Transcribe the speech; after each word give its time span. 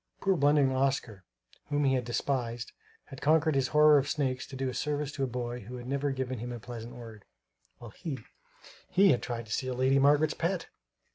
Poor 0.19 0.35
blundering 0.35 0.75
Oscar 0.75 1.23
whom 1.67 1.83
he 1.83 1.93
had 1.93 2.03
despised 2.03 2.71
had 3.05 3.21
conquered 3.21 3.53
his 3.53 3.67
horror 3.67 3.99
of 3.99 4.09
snakes 4.09 4.47
to 4.47 4.55
do 4.55 4.67
a 4.67 4.73
service 4.73 5.11
to 5.11 5.23
a 5.23 5.27
boy 5.27 5.59
who 5.59 5.75
had 5.75 5.85
never 5.87 6.09
given 6.09 6.39
him 6.39 6.51
a 6.51 6.59
pleasant 6.59 6.95
word; 6.95 7.23
while 7.77 7.91
he 7.91 8.17
he 8.89 9.09
had 9.11 9.21
tried 9.21 9.45
to 9.45 9.51
steal 9.51 9.75
Lady 9.75 9.99
Margaret's 9.99 10.33
pet! 10.33 10.69